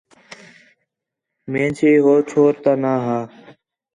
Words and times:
مینسی 1.51 1.91
ہو 2.03 2.13
چھور 2.29 2.53
تا 2.63 2.71
ناں 2.81 2.99
ہا 3.05 3.19